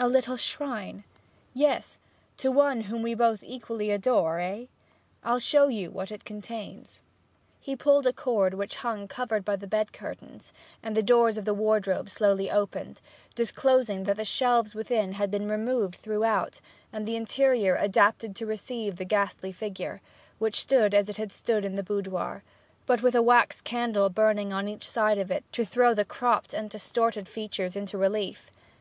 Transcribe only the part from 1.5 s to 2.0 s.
'Yes;